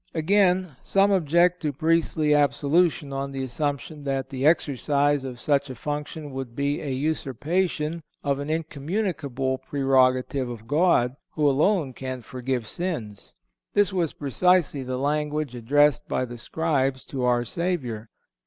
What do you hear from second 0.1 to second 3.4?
Again, some object to priestly absolution on